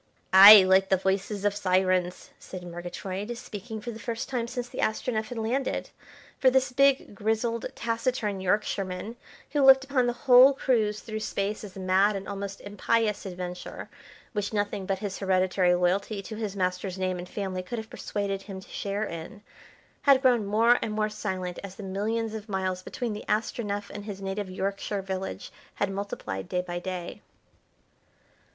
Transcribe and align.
"Ay, 0.33 0.63
like 0.63 0.89
the 0.89 0.97
voices 0.97 1.45
of 1.45 1.53
syrens," 1.55 2.31
said 2.39 2.63
Murgatroyd, 2.63 3.37
speaking 3.37 3.79
for 3.79 3.91
the 3.91 3.99
first 3.99 4.27
time 4.29 4.47
since 4.47 4.67
the 4.67 4.79
Astronef 4.79 5.25
had 5.27 5.37
landed; 5.37 5.91
for 6.39 6.49
this 6.49 6.71
big, 6.71 7.13
grizzled, 7.13 7.67
taciturn 7.75 8.41
Yorkshireman, 8.41 9.15
who 9.51 9.61
looked 9.63 9.85
upon 9.85 10.07
the 10.07 10.13
whole 10.25 10.53
cruise 10.55 11.01
through 11.01 11.19
Space 11.19 11.63
as 11.63 11.77
a 11.77 11.79
mad 11.79 12.15
and 12.15 12.27
almost 12.27 12.61
impious 12.61 13.27
adventure, 13.27 13.91
which 14.33 14.51
nothing 14.51 14.87
but 14.87 14.97
his 14.97 15.19
hereditary 15.19 15.75
loyalty 15.75 16.23
to 16.23 16.35
his 16.35 16.55
master's 16.55 16.97
name 16.97 17.19
and 17.19 17.29
family 17.29 17.61
could 17.61 17.77
have 17.77 17.91
persuaded 17.91 18.41
him 18.41 18.59
to 18.59 18.69
share 18.69 19.05
in, 19.05 19.43
had 20.01 20.23
grown 20.23 20.47
more 20.47 20.79
and 20.81 20.93
more 20.93 21.09
silent 21.09 21.59
as 21.63 21.75
the 21.75 21.83
millions 21.83 22.33
of 22.33 22.49
miles 22.49 22.81
between 22.81 23.13
the 23.13 23.23
Astronef 23.29 23.91
and 23.91 24.05
his 24.05 24.19
native 24.19 24.49
Yorkshire 24.49 25.03
village 25.03 25.51
had 25.75 25.91
multiplied 25.91 26.49
day 26.49 26.63
by 26.63 26.79
day. 26.79 27.21